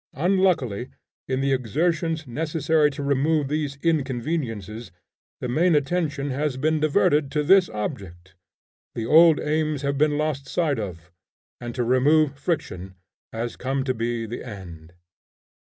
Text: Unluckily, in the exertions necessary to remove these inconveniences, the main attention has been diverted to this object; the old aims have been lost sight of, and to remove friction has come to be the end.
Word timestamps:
Unluckily, 0.15 0.89
in 1.27 1.41
the 1.41 1.53
exertions 1.53 2.25
necessary 2.25 2.89
to 2.89 3.03
remove 3.03 3.47
these 3.49 3.75
inconveniences, 3.83 4.91
the 5.41 5.47
main 5.47 5.75
attention 5.75 6.31
has 6.31 6.57
been 6.57 6.79
diverted 6.79 7.29
to 7.29 7.43
this 7.43 7.69
object; 7.69 8.33
the 8.95 9.05
old 9.05 9.39
aims 9.39 9.83
have 9.83 9.99
been 9.99 10.17
lost 10.17 10.47
sight 10.49 10.79
of, 10.79 11.11
and 11.59 11.75
to 11.75 11.83
remove 11.83 12.33
friction 12.35 12.95
has 13.31 13.55
come 13.55 13.83
to 13.83 13.93
be 13.93 14.25
the 14.25 14.43
end. 14.43 14.93